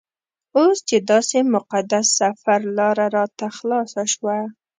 اوس 0.57 0.77
چې 0.89 0.97
داسې 1.09 1.37
مقدس 1.55 2.05
سفر 2.19 2.59
لاره 2.77 3.05
راته 3.17 3.45
خلاصه 3.57 4.01
شوه. 4.13 4.37